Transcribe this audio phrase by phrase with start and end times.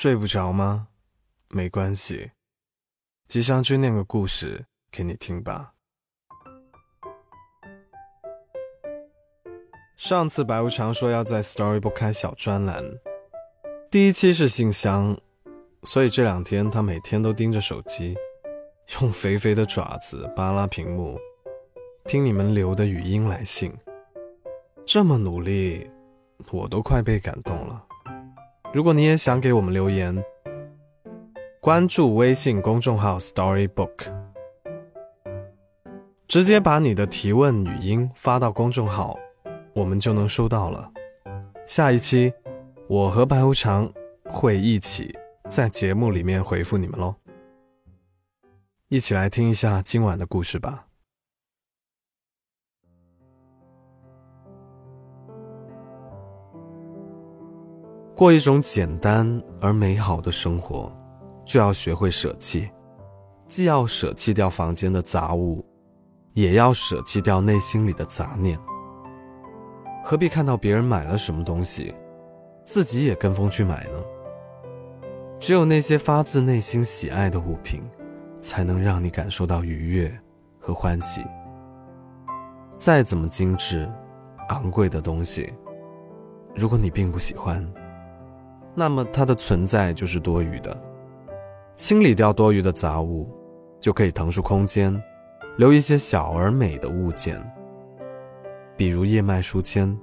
[0.00, 0.86] 睡不着吗？
[1.48, 2.30] 没关系，
[3.26, 5.72] 吉祥君念个故事给你听吧。
[9.96, 12.84] 上次白无常说要在 Storybook 开小专栏，
[13.90, 15.18] 第一期是信箱，
[15.82, 18.16] 所以这两天他每天都盯着手机，
[19.00, 21.18] 用肥肥的爪子扒拉屏幕，
[22.04, 23.76] 听你们留的语音来信。
[24.86, 25.90] 这么努力，
[26.52, 27.86] 我都快被感动了。
[28.78, 30.24] 如果你也想给我们留言，
[31.60, 34.06] 关注微信公众号 Storybook，
[36.28, 39.18] 直接把你的提问语音发到公众号，
[39.74, 40.92] 我们就能收到了。
[41.66, 42.32] 下一期，
[42.86, 43.92] 我和白无常
[44.26, 45.12] 会一起
[45.48, 47.16] 在节目里面回复你们喽。
[48.86, 50.87] 一起来听一下今晚的故事吧。
[58.18, 60.92] 过一种简单而美好的生活，
[61.44, 62.68] 就要学会舍弃，
[63.46, 65.64] 既要舍弃掉房间的杂物，
[66.32, 68.58] 也要舍弃掉内心里的杂念。
[70.04, 71.94] 何必看到别人买了什么东西，
[72.64, 74.02] 自己也跟风去买呢？
[75.38, 77.88] 只有那些发自内心喜爱的物品，
[78.40, 80.12] 才能让你感受到愉悦
[80.58, 81.22] 和欢喜。
[82.76, 83.88] 再怎么精致、
[84.48, 85.54] 昂贵的东西，
[86.56, 87.64] 如果你并不喜欢，
[88.74, 90.76] 那么它的存在就是多余的。
[91.74, 93.28] 清理掉多余的杂物，
[93.80, 95.00] 就可以腾出空间，
[95.56, 97.40] 留一些小而美的物件，
[98.76, 99.96] 比如叶脉书签，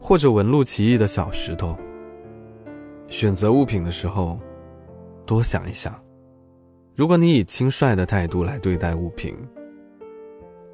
[0.00, 1.76] 或者纹路奇异的小石头。
[3.08, 4.38] 选择物品的时候，
[5.26, 5.94] 多想一想，
[6.96, 9.36] 如果你以轻率的态度来对待物品，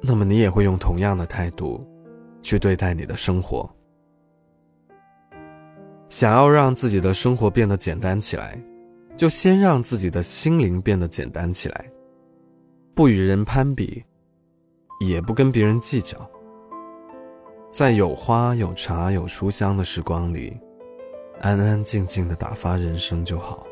[0.01, 1.85] 那么你也会用同样的态度
[2.41, 3.69] 去对待你的生活。
[6.09, 8.59] 想要让自己的生活变得简单起来，
[9.15, 11.85] 就先让自己的心灵变得简单起来。
[12.95, 14.03] 不与人攀比，
[15.05, 16.17] 也不跟别人计较。
[17.71, 20.59] 在有花、有茶、有书香的时光里，
[21.41, 23.65] 安安静静的打发人生就好。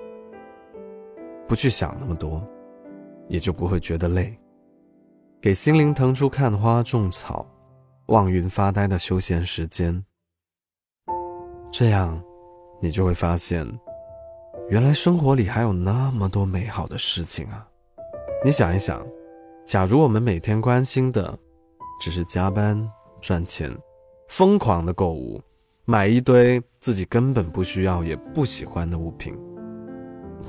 [1.47, 2.47] 不去想那么多，
[3.28, 4.38] 也就不会觉得累。
[5.41, 7.45] 给心灵腾出看花、种草、
[8.07, 10.06] 望云发呆的休闲时间。
[11.72, 12.23] 这样。
[12.79, 13.67] 你就会发现，
[14.69, 17.67] 原来生活里还有那么多美好的事情啊！
[18.45, 19.05] 你想一想，
[19.65, 21.38] 假如我们每天关心的
[21.99, 22.79] 只是加班
[23.19, 23.75] 赚钱、
[24.29, 25.41] 疯狂的购物、
[25.85, 29.35] 买一堆自己根本不需要也不喜欢的物品，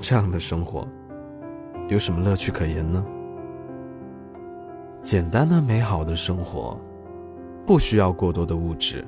[0.02, 0.86] 这样的生活
[1.88, 3.04] 有什么乐趣可言呢？
[5.00, 6.78] 简单的美好的生活，
[7.66, 9.06] 不需要过多的物质，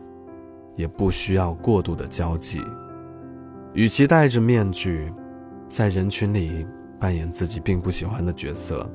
[0.74, 2.64] 也不需要过度的交际。
[3.72, 5.12] 与其戴着面具，
[5.68, 6.66] 在人群里
[6.98, 8.88] 扮演自己并不喜欢的角色，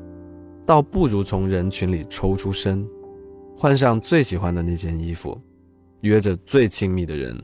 [0.66, 2.86] 倒不如从人群里抽出身，
[3.58, 5.40] 换上最喜欢的那件衣服，
[6.02, 7.42] 约着最亲密的人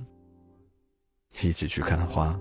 [1.42, 2.38] 一起去看花。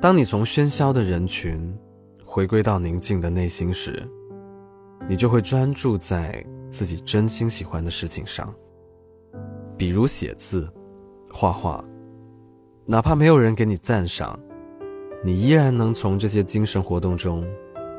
[0.00, 1.76] 当你从喧嚣的人群
[2.24, 4.02] 回归到宁静的内心时，
[5.08, 8.52] 你就会专注在自己真心喜欢的事情上，
[9.76, 10.72] 比如写字、
[11.30, 11.84] 画画。
[12.88, 14.38] 哪怕没有人给你赞赏，
[15.24, 17.44] 你依然能从这些精神活动中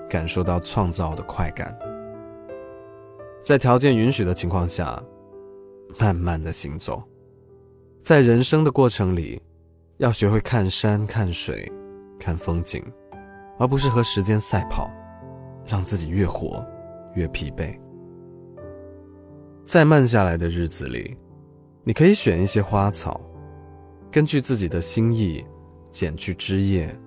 [0.09, 1.77] 感受到创造的快感。
[3.41, 5.03] 在条件允许的情况下，
[5.99, 7.03] 慢慢的行走，
[8.01, 9.41] 在人生的过程里，
[9.97, 11.69] 要学会看山、看水、
[12.17, 12.81] 看风景，
[13.59, 14.89] 而不是和时间赛跑，
[15.65, 16.65] 让自己越活
[17.13, 17.77] 越疲惫。
[19.65, 21.17] 在慢下来的日子里，
[21.83, 23.19] 你可以选一些花草。
[24.09, 25.45] 根据自己的心意，
[25.91, 26.97] 剪去枝叶，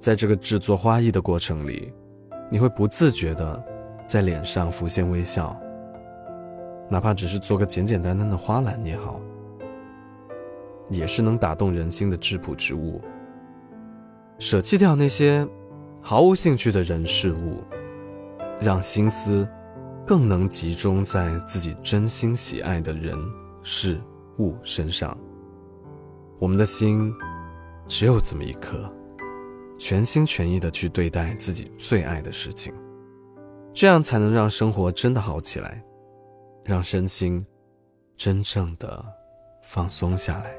[0.00, 1.92] 在这个制作花艺的过程里，
[2.50, 3.64] 你会不自觉的
[4.06, 5.58] 在脸上浮现微笑。
[6.88, 9.20] 哪怕只是做个简简单单的花篮也好，
[10.90, 13.00] 也是能打动人心的质朴之物。
[14.38, 15.46] 舍弃掉那些
[16.00, 17.62] 毫无兴趣的人事物，
[18.60, 19.48] 让心思
[20.06, 23.16] 更能集中在自己真心喜爱的人
[23.62, 24.00] 事
[24.38, 25.16] 物身上。
[26.38, 27.12] 我们的心
[27.88, 28.92] 只有这么一颗，
[29.78, 32.74] 全心全意的去对待自己最爱的事情，
[33.72, 35.82] 这样才能让生活真的好起来，
[36.62, 37.44] 让身心
[38.16, 39.02] 真正的
[39.62, 40.54] 放松下来。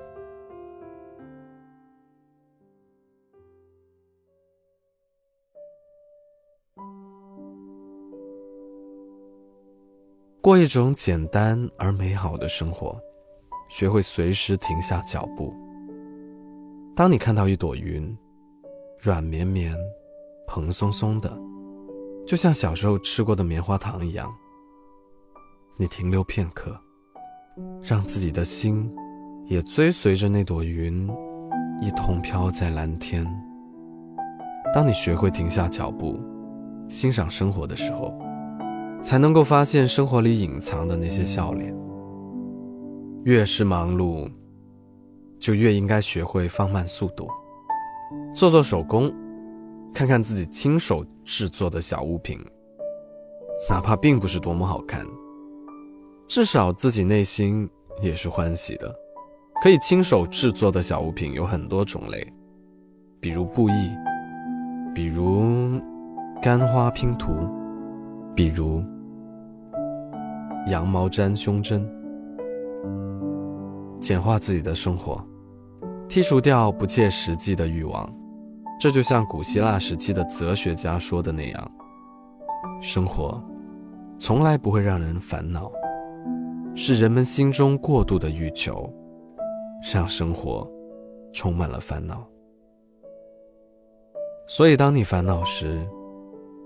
[10.42, 13.00] 过一种简单而美好的生活，
[13.70, 15.54] 学会随时停下脚步。
[16.98, 18.18] 当你看到一朵云，
[19.00, 19.72] 软绵绵、
[20.48, 21.32] 蓬松松的，
[22.26, 24.28] 就像小时候吃过的棉花糖一样。
[25.78, 26.76] 你停留片刻，
[27.84, 28.92] 让自己的心
[29.46, 31.08] 也追随着那朵云，
[31.80, 33.24] 一同飘在蓝天。
[34.74, 36.20] 当你学会停下脚步，
[36.90, 38.12] 欣赏生活的时候，
[39.04, 41.78] 才能够发现生活里隐藏的那些笑脸。
[43.24, 44.28] 越是忙碌。
[45.40, 47.28] 就越应该学会放慢速度，
[48.34, 49.14] 做做手工，
[49.94, 52.40] 看看自己亲手制作的小物品，
[53.70, 55.06] 哪怕并不是多么好看，
[56.28, 57.70] 至少自己内心
[58.02, 58.94] 也是欢喜的。
[59.62, 62.34] 可以亲手制作的小物品有很多种类，
[63.20, 63.90] 比如布艺，
[64.94, 65.80] 比如
[66.42, 67.34] 干花拼图，
[68.36, 68.84] 比如
[70.68, 71.88] 羊毛毡胸针。
[74.00, 75.22] 简化自己的生活，
[76.08, 78.12] 剔除掉不切实际的欲望，
[78.80, 81.72] 这就像古希腊时期的哲学家说的那样：
[82.82, 83.44] 生活
[84.20, 85.72] 从来不会让人烦恼，
[86.76, 88.92] 是人们心中过度的欲求，
[89.94, 90.70] 让生活
[91.34, 92.26] 充满了烦恼。
[94.48, 95.86] 所以，当你烦恼时，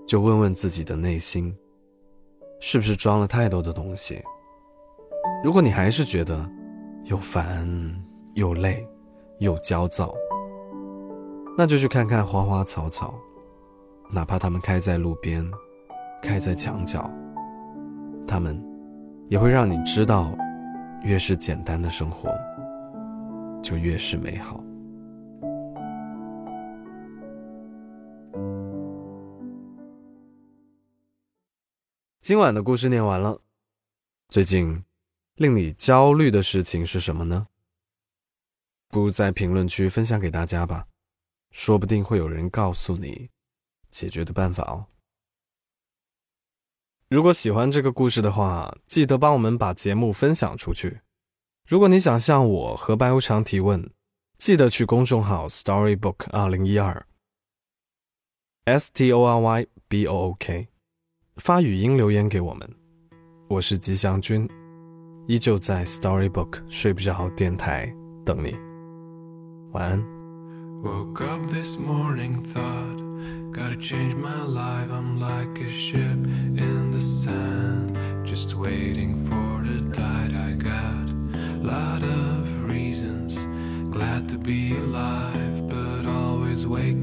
[0.06, 1.52] 就问问自己的内心，
[2.60, 4.22] 是不是装了太多的东西？
[5.42, 6.48] 如果你还是觉得，
[7.04, 7.68] 又烦
[8.34, 8.86] 又累
[9.40, 10.14] 又焦躁，
[11.58, 13.14] 那就去看看花花草草，
[14.08, 15.44] 哪怕它们开在路边，
[16.22, 17.10] 开在墙角，
[18.26, 18.62] 它们
[19.28, 20.32] 也会让你知道，
[21.02, 22.30] 越是简单的生活，
[23.62, 24.62] 就越是美好。
[32.20, 33.40] 今晚的故事念完了，
[34.28, 34.84] 最近。
[35.42, 37.48] 令你焦虑的事情是什么呢？
[38.88, 40.86] 不如在评论区分享给大家吧，
[41.50, 43.28] 说不定会有人告诉你
[43.90, 44.86] 解决的办法哦。
[47.08, 51.00] 如果喜欢这个故事的话，记得帮我们把节目分享出去。
[51.66, 53.90] 如果你想向我和白无常提问，
[54.38, 57.04] 记得去公众号 Storybook 二零一二
[58.64, 60.68] S T O R Y B O O K
[61.36, 62.74] 发语音留言给我们。
[63.48, 64.48] 我是吉祥君。
[65.25, 67.93] 依旧在 Storybook 睡不着电台
[68.23, 68.55] 等你，
[69.73, 70.03] 晚安。
[70.83, 73.01] Woke up this morning, thought,
[73.51, 74.89] gotta change my life.
[74.91, 75.99] I'm like a ship
[76.55, 80.33] in the sand, just waiting for the tide.
[80.33, 83.37] I got a lot of reasons,
[83.89, 87.00] glad to be alive, but always waking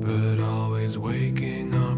[0.00, 1.89] but always waking up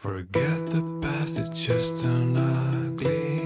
[0.00, 3.39] Forget the past, it's just an ugly